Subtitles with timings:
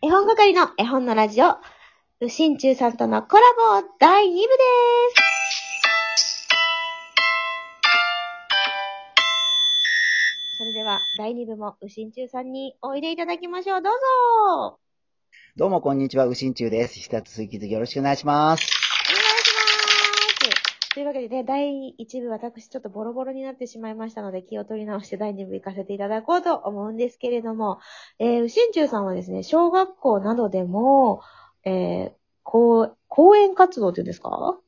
[0.00, 1.56] 絵本係の絵本のラジオ、
[2.20, 3.42] うしんちゅうさんとのコラ
[3.82, 4.46] ボ第2部でー
[10.52, 10.58] す。
[10.58, 13.82] それでは、第2部もうしんちゅうさんにおいでいただきましょう。
[13.82, 14.78] どうぞ
[15.56, 16.26] どうも、こんにちは。
[16.26, 17.00] うしんちゅうです。
[17.00, 18.77] 一つ引き続きよろしくお願いします。
[20.98, 27.78] というわけでね、第1部私ちょっとボロボロになってしまいましたので、気を取り直して第2部行かせていただこうと思うんですけれども、
[28.18, 31.22] えー、うしんちゅうさんはですね、小学校などでも、
[31.64, 32.10] えー、
[32.42, 34.58] 講講演活動っていうんですか？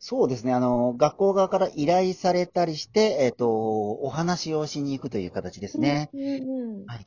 [0.00, 0.52] そうですね。
[0.52, 6.10] あの、学校側から依頼されたりして、えっ、と、お話をしに行くという形ですね。
[6.14, 6.86] うんうん。
[6.86, 7.06] はい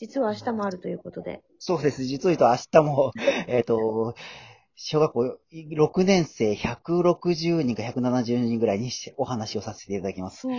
[0.00, 1.42] 実は明日もあるということで。
[1.58, 2.04] そうです。
[2.04, 3.12] 実を言うと明日も、
[3.46, 4.14] えっ、と、
[4.82, 5.38] 小学校
[5.76, 10.48] 6年生160人か170人ぐらいにしお話をさせていただきます。
[10.48, 10.52] そう、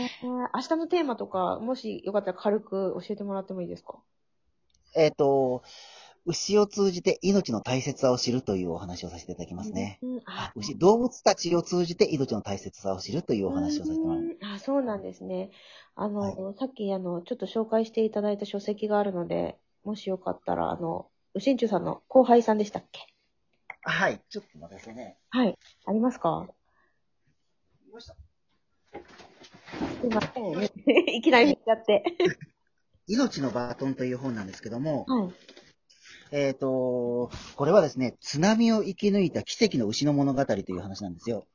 [0.54, 4.02] 明日のテーマとか、もしよかったら軽く教えてもらってもいいですか？
[4.96, 5.64] えっ、と、
[6.26, 10.00] 牛を通じて命の大切さを知るというお話をさせていただきますね。
[10.02, 14.36] うん、あ牛、動物たちを通じて命の大切さを知るというお話をさせてもらいます。
[14.42, 15.52] うんあ、そうなんですね。
[15.96, 23.02] あの、はいさっき、あの、ちょっと紹介していただいた書籍があるので、もしよかったら、あの、うしんちゅうさんの後輩さんでしたっけ？
[23.84, 24.22] はい。
[24.30, 25.18] ちょっと待ってくださいね。
[25.30, 25.58] はい。
[25.86, 26.48] ありますか？
[27.88, 28.16] いました
[30.02, 30.54] すいません。
[31.16, 32.04] いきなり言っちゃって。
[33.08, 35.34] 命のバトンという本なんですけども、はい。
[36.32, 41.48] えっ、と、これはですね、津波を生き抜いた奇跡の牛の物語という話なんですよ。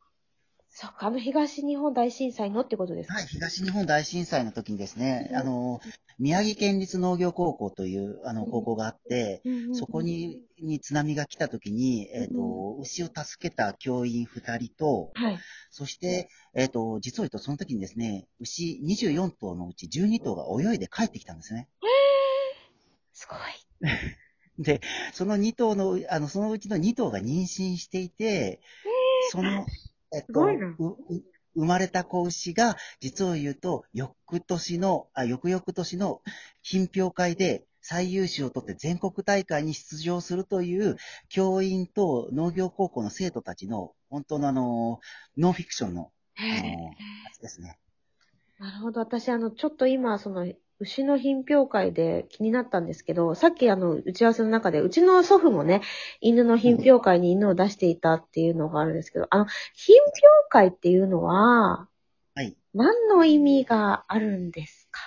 [0.78, 3.14] そっか、あの東日本大震災のってことですか？
[3.14, 5.80] はい、東日本大震災の時にですね、うんあの、
[6.18, 15.38] 宮城県立農業高校という、あの、うん高校があって、うんうんうんそこに、に津波が来た時に、えっ、と、牛を助けた教員2人と、はい。
[15.70, 21.68] そして、えっ、と、実を言うとその時にですね、牛24頭のうち12頭が泳いで帰ってきたんですね。
[23.14, 23.90] すごい。
[24.62, 24.83] で、
[25.14, 28.61] その2頭の、あの、そのうちの2頭が妊娠していて、
[29.30, 29.64] その、
[30.17, 30.48] えっと、
[31.55, 36.23] 生まれた子牛が、実を言うと、翌年の、あ、翌々年の
[36.63, 40.96] 品評会で最優秀を取って全国大会に出場するという、
[41.29, 45.01] 教員と農業高校の生徒たちの、本当のあの、
[45.36, 46.90] ノンフィクションの、あの、や
[47.35, 47.79] つですね。
[48.58, 49.01] なるほど。
[49.01, 55.81] 私、あの、ちょっと今、その、牛の品評会で気になったんですけど、さっきあの、打ち合わせの中で、うちの祖父もね、
[56.20, 61.89] 犬の品評会に犬を出していたっていうのがあるんですけど、あの、品評会っていうのは、
[62.35, 62.57] はい。
[62.75, 65.01] 何の意味があるんですか？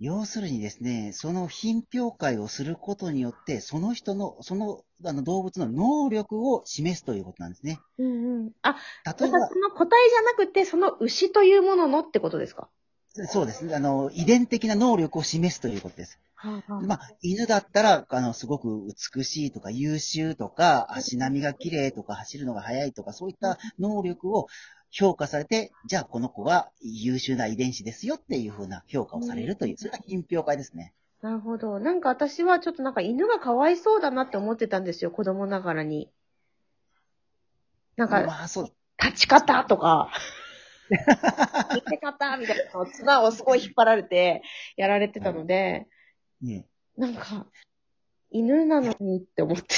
[0.00, 7.78] 要するにですね、その品評会をすることによって、その人の、その、あの動物の能力を示すということなんですね。
[7.98, 8.52] うんうん。
[8.62, 8.72] あ、
[9.04, 12.68] 例えば、その個体じゃなくて、その牛というもののってことですか？
[13.12, 16.18] そうですね、あの、遺伝的な能力を示すということです。
[16.36, 24.46] はあはあまあ、犬だったら、あの、すごく美しいとか優秀とか、足並みが綺麗とか、走るのが速いとか、そういった能力を
[24.90, 30.94] 評価されて、じゃあこの子は優秀な遺伝子ですよっていうふうな評価をされるという、それが品評会ですね。
[31.20, 31.78] なるほど。
[31.78, 36.10] なんか私はちょっとなんか犬がかわいそうだなって思ってたんですよ、子供ながらに。
[37.96, 38.72] なんか、まあ、そう。
[39.02, 40.10] 立ち方とか、
[41.74, 44.42] 見せ方みたいなのを綱をすごい引っ張られて
[44.76, 45.86] やられてたので、
[46.42, 47.46] ね、なんか、
[48.30, 49.74] 犬なのにって思ってた。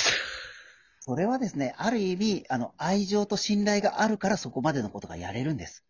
[1.01, 5.85] それはですね、ある意味、あの、愛情と信頼があるからそこまでのことがやれるんです。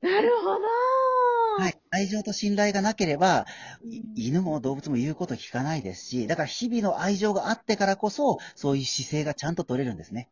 [0.00, 1.80] なるほどはい。
[1.90, 3.46] 愛情と信頼がなければ、
[3.84, 10.28] い犬も動物も言うこと聞かないですし、だから日々の愛情があってからこそ、そういう姿勢がちゃんと取れるんですね。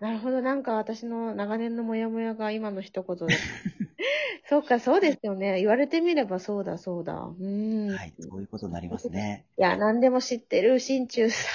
[0.00, 0.42] なるほど。
[0.42, 3.34] なんか私の長年のモヤモヤが今の一言で。
[4.46, 5.58] そうか、そうですよね。
[5.58, 7.14] 言われてみればそうだ、そうだ。
[7.14, 7.88] うん。
[7.90, 8.12] はい。
[8.18, 9.46] そういうことになりますね。
[9.56, 11.48] いや、何でも知ってる、心中さ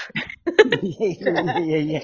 [0.82, 2.02] いやいやいやいやいや、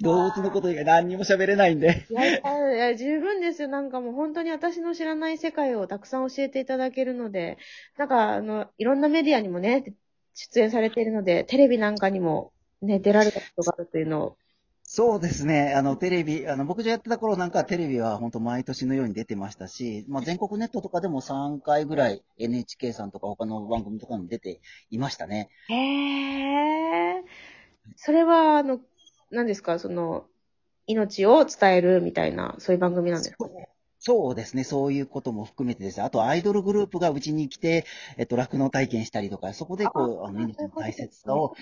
[0.00, 1.88] 動物のこと以外何にも喋れないんで。
[1.88, 1.90] ん。
[1.92, 3.68] いやいや、いや十分ですよ。
[3.68, 7.58] なんかもう本当に私の知らない世界をたくさん教えていただけるので、
[7.96, 9.94] なんか、あの、いろんなメディアにもね、
[10.34, 14.36] 出演されているので、テレビなんかにもね、出られたことがあるというのを。
[14.96, 15.74] そうですね。
[15.74, 24.60] あの、テレビ、あの、僕がやってた頃なんかテレビは本当毎年のように出てましたし、まあ、全国ネットとかでも3回ぐらい NHK さんとか他の番組とかに出て
[24.90, 25.48] いましたね。
[25.68, 27.24] へえ。
[27.96, 28.78] それは、あの、
[29.32, 30.26] 何ですか、その、
[30.86, 33.48] 命を伝えるみたいな、そういう番組なんですか？
[33.98, 34.64] そうですね。
[34.64, 36.02] そういうことも含めてです。
[36.02, 37.86] あと、アイドルグループがうちに来て、
[38.18, 41.54] えっと、酪農体験したりとか、そこでこう、あの、命の大切さを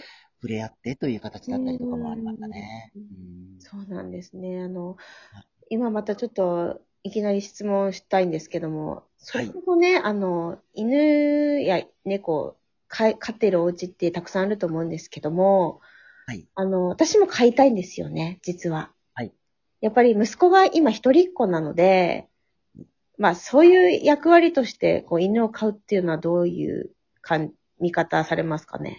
[0.42, 2.90] 触れ合ってという形だったりとかもありましたね。
[2.96, 2.98] う
[3.92, 4.62] なんですね。
[4.62, 4.96] あの、
[5.70, 12.56] 今またちょっと、いきなり質問したいんですけども、それこそね、あの、犬や猫、
[12.86, 15.80] か飼ってるお家ってたくさんあると思うんですけども、
[16.26, 16.46] はい。
[16.54, 18.92] あの、私も飼いたいんですよね、実は。
[19.14, 19.32] はい。
[19.80, 22.28] やっぱり息子が今一人っ子なので、
[23.18, 26.90] まあそういう役割として、こう、犬を飼うっていうのはどういう
[27.20, 28.98] 感見方されますかね？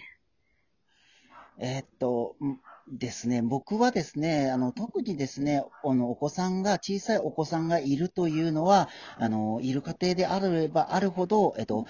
[1.58, 8.88] えーっと、んですね、僕はですね、あの、特にですね、あの、お子さんが、小さいお子さんがいるというのは、
[9.18, 11.86] あの、いる家庭であればあるほど、えっと、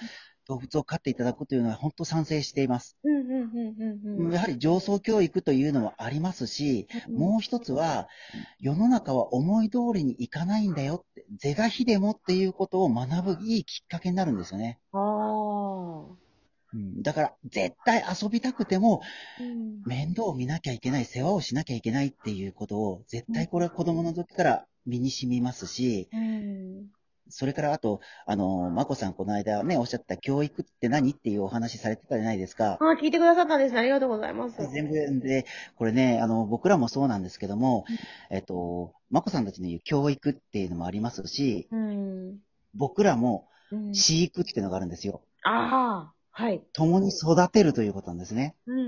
[0.47, 2.97] 動物を飼っていただくというのは本当賛成しています。
[4.31, 8.07] やはり上層教育というのはありますし、もう一つは、
[8.59, 14.79] 世の中は思い通りにいかないんだよって、是が非でもっていうことを学ぶいいきっかけになるんですよね。
[14.93, 15.14] ああ。
[16.75, 19.01] うん、だから、絶対遊びたくても、
[19.39, 26.87] うん面倒を見なきゃいけない、世話をしなきゃいけないっていうことを、絶対これは子供の時から身に染みますし、うん。
[27.29, 32.77] それからあと、あの、まこさんこの間ね、おっしゃった教育って何っていうお話されてたじゃないですか。
[32.79, 33.79] あ、聞いてくださったんですね。
[33.79, 34.57] ありがとうございます。
[34.71, 35.45] 全部で、
[35.75, 37.85] これね、あの、僕らもそうなんですけども、
[38.29, 42.39] えっと、まこさんたちの言う教育っていうのもありますし、うん。
[42.73, 45.21] 僕らもうん、飼育っていうのがあるんですよ。
[45.43, 46.61] ああ、はい。
[46.73, 48.55] 共に育てるということなんですね。
[48.67, 48.87] うん、うん、う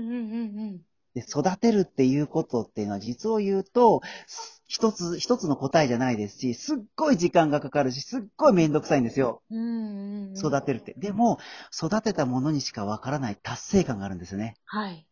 [0.74, 0.80] ん、
[1.14, 9.42] で、育てるっていうことっていうのは実を言うと、す一つ、一つの答えじゃないですし、すっごい時間がかかるし、すっごいめんどくさいんですよ。
[9.50, 9.58] うん。
[9.58, 10.38] うん、うん。
[10.38, 10.94] 育てるって。
[10.98, 11.38] でも、
[11.74, 14.56] 育てたものにしかわからない達成感があるんですよね。
[14.66, 15.07] はい。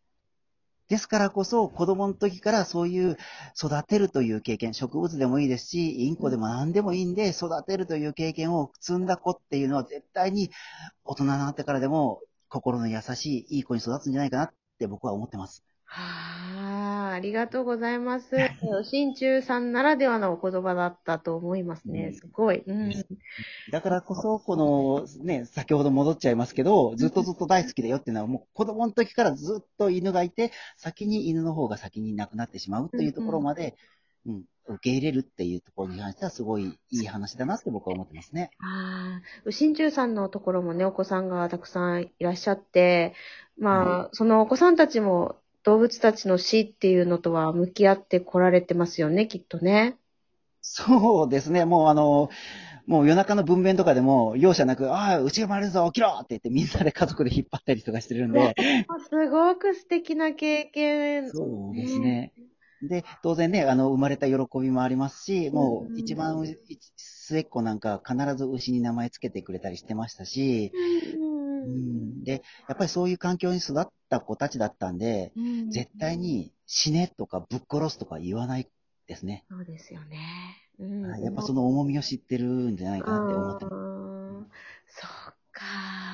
[0.89, 3.17] ですからこそ、子供の時からそういう
[3.57, 10.49] 育てるという経験、植物でもいいですし、インコでも何でもいいんで、育てるという経験を積んだ子っていうのは絶対に
[11.03, 15.63] 大人になってからでも心の優しい、いい子に育つんじゃないかなって僕は思ってます。
[15.89, 18.35] はあ、ありがとうございます。
[18.83, 22.13] 新中さんならではのお言葉だったと思いますね。
[22.13, 22.61] すごい。
[22.67, 22.93] うん。
[23.71, 33.77] だからこそ、この、ね、先ほど戻っちゃいますけど、ずっとずっと大好きだよっていうのは、もう子供の時からずっと犬がいて、先に犬の方が先に亡くなってしまうというところまで、
[34.25, 38.51] うん、受け入れるっていうところに関しては、すごいいい話だなって僕は思ってますね。
[38.59, 43.13] ああ、新中さんのところもね、お子さんがたくさんいらっしゃって、
[43.57, 49.97] まあ、そのお子さんたちも動物たちの死っていうのとは向き合ってこられてますよね、きっとね。
[50.61, 52.29] そうですね、もうあの、
[52.87, 58.55] もう夜中の分娩とかでも、容赦なく、ああ、牛が生まれるぞ、起きろって言って、みんなで家族で引っ張ったりとかしてるんで、
[59.09, 61.31] すごく素敵な経験。
[61.31, 62.33] そうですね。
[62.81, 66.45] で、当然ね、あの、生まれた喜びもありますし、もう一番う
[66.95, 71.36] 末っ子なんか必ず牛に名前つけてくれたりしてましたし、うん
[71.67, 78.67] うん、で、やっぱりそういう環境に育った子たちだったんで、うん絶対に死ねとかぶっ殺すとか言わない
[79.07, 79.45] ですね。
[79.49, 80.17] そうですよね。
[80.79, 85.01] うんはいやっぱその重みを知ってるんじゃないかなって思ってます。
[85.01, 86.07] そっか。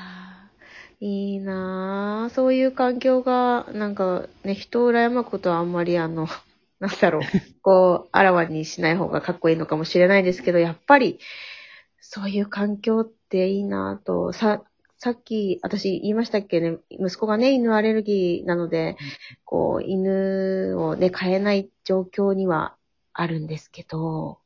[1.00, 2.34] いいなぁ。
[2.34, 6.28] そういう環境が、なんかね、人を羨むことはあんまりあの、
[6.80, 7.22] なんだろう、
[7.62, 11.20] こう、あらわにしない方がかっこいいのかもしれないですけど、やっぱり、
[12.00, 14.64] そういう環境っていいなぁと、さ、
[15.04, 18.96] さっき、私言いましたっけね、息子がね、犬アレルギーなので、
[19.44, 22.78] こう、犬をね、飼えない状況には
[23.12, 24.40] あるんですけど、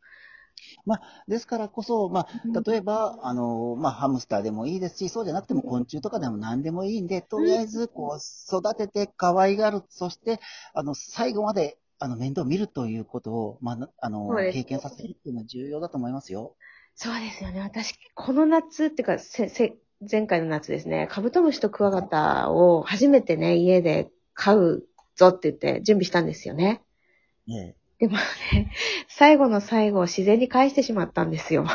[1.27, 10.39] ですからこそ、まあ、例えば、あの、まあ、ハムスターでもいいですし、そうじゃなくても昆虫とかでも何でもいいんで、とりあえず、こう、育てて可愛がる、そして、
[10.73, 16.55] あの、最後まで、あの、面倒を見るということを、まあ、あの経験させるっていうのは重要だと思いますよ。
[16.95, 17.59] そうですよね。
[17.59, 26.83] 私、この夏っていうか、せ、せ、前回の夏ですね、カブトムシとクワガタを初めてね、家で飼うぞって言って準備したんですよね。
[27.49, 27.75] ええ。
[27.99, 28.17] でも
[28.53, 28.71] ね、
[29.07, 31.65] 最後の最後、自然に返してしまったんですよ。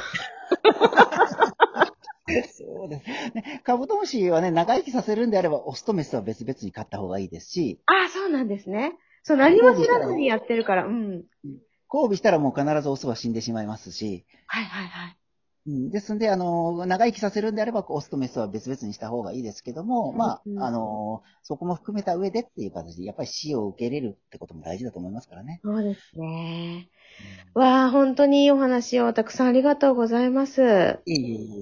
[2.55, 3.35] そうです。
[3.35, 8.93] ね、カブトムシはね、長生きさせるんであれば、オスとメスは別々に飼った方がいいですし、ああ、そうなんですね。
[9.25, 11.25] そう、何も知らずにやってるから、うん。
[11.93, 15.17] 交尾したらもう必ずオスは死んでしまいますし、はいはいはい。
[15.67, 25.61] うんですんで、あの、長生きさせるんであれば、オスとメスは別々にした方がいいですけども、まうんあ、あの、そこも含めた上でっていう形で、やっぱり死を受け入れるってことも大事だと思いますからね。
[25.63, 26.89] そうですね。
[27.55, 30.63] わあ、本当にいいお話をたくさんありがとうございます。
[30.63, 31.15] いえいえ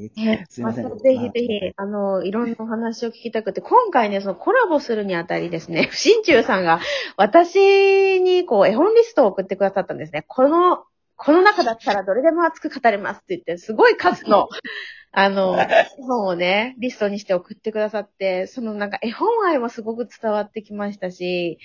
[0.07, 6.81] いえね、すいませんたぜひぜひ、あの、いろんなお話を聞きたくて、今回ね、そのコラボするにあたりですね、不心中さんが
[7.17, 10.25] 私にこう、絵本リストを送ってくださったんですね。
[10.29, 10.85] この、
[11.23, 14.49] この中だったらどれでも熱く語れますって言って、すごい数の、
[15.13, 15.67] あの、絵
[16.01, 21.59] 本をね、リストにして送ってくださって、そのなんか絵本愛もすごく伝わってきましたし、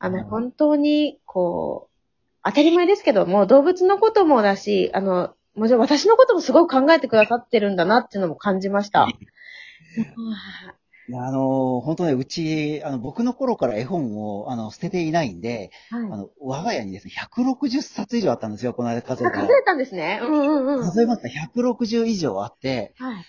[0.00, 1.96] あの、うん本当に、こう、
[2.42, 9.06] 当たり前ですけども、動物のこともだし、あの、もちろん私のこともすごく考えてくださってるんだなっていうのも感じました。
[11.08, 16.08] いや、あの、本当ね、うち、あの、僕の頃から絵本を、あの、捨てていないんで、あはい。
[16.08, 19.52] の、我が家にですね、160冊以上あったんですよ、この間数えたら数。
[19.52, 20.18] えたんですね。
[20.22, 20.34] うんう
[20.72, 20.84] んうん。
[20.84, 23.24] 数えますと160以上あって、はい。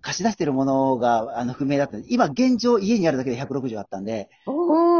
[0.00, 4.91] 貸し出してるものが、あの、不明だったんで、今、現状、家にあるだけで160あったんで、おー。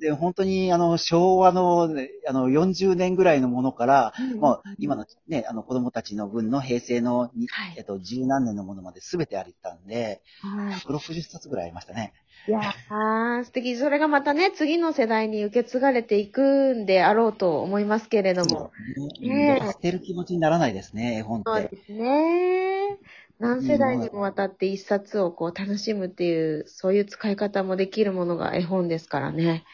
[0.00, 10.74] で、本当に、あの、昭和の、ねあの、40年ぐらいのものから、もう、今のね、あの、子供たちの分の平成のに、はいえっと、十何年のものまで全てありたんで、はい。
[10.74, 12.14] 160冊ぐらいありましたね。
[12.48, 13.76] いやー、素敵。
[13.76, 18.72] それがまたね、次の世代に受け継がれていくんであろうと思いますけれども。
[19.20, 21.50] ねねえ捨てる気持ちにならないですね、絵本って。
[21.50, 22.96] そうですね。
[23.40, 29.64] 何世代にもわたって一冊をこう楽しむっていう、そういう使い方もできるものが絵本ですからね。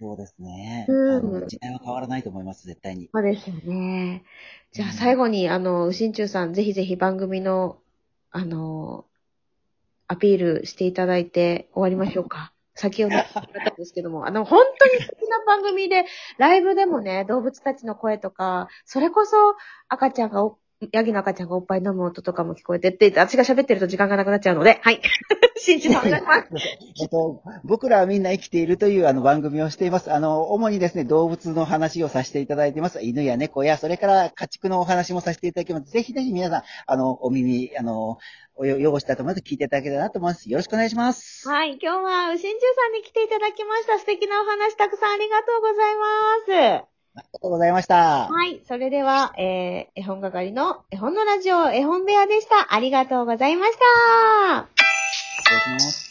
[0.00, 0.86] そうですね。
[0.88, 3.10] うん時代は変わらないと思います、絶対に。
[3.12, 4.22] そうですよね。
[4.70, 7.78] じゃあ最後に、あの、うしんちゅうさん、ぜひぜひ番組の、
[8.30, 9.04] あの、
[10.06, 12.52] アピールしていただいて終わりましょうか。
[12.74, 13.24] 先ほど言っ
[13.64, 16.04] たんですけども、あの、本当に素敵な番組で、
[16.38, 19.36] ライブでもね、動物たちの声とか、それこそ
[19.88, 20.58] 赤ちゃんがお、
[20.92, 25.02] ヤギの赤ちゃんがおっぱい飲む音とかも聞こえてって、私が喋ってると時間がなくなっちゃうので、はい。
[25.56, 26.48] しんちゅうさんお願いします。
[27.02, 30.12] えっと、僕らはみんな生きているというあの番組をしています。
[30.12, 33.02] あの、主にですね、動物の話をさせていただいています。
[33.02, 35.90] 犬や猫や、それから家畜のお話もさせていただきます。
[35.90, 38.18] ぜひぜひ皆さん、あの、お耳、あの、
[38.54, 40.48] およ汚したと思って聞いていただけたらなと思います。
[40.48, 41.48] よろしくお願いします。
[41.48, 41.78] はい。
[41.82, 43.98] 今日は、うしんちゅうさんに来ていただきました。
[43.98, 46.97] 素敵なお話、たくさんありがとうございます。
[47.18, 48.28] ありがとうございました。
[48.28, 48.60] はい。
[48.66, 52.74] それでは、えー、絵本係の絵本のラジオ、絵本部屋でした。
[52.74, 54.68] ありがとうございました。
[55.42, 56.07] 失礼します。